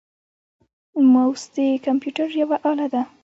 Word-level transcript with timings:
موس 1.11 1.41
د 1.55 1.57
کمپیوټر 1.85 2.29
یوه 2.41 2.57
اله 2.69 2.87
ده. 2.93 3.01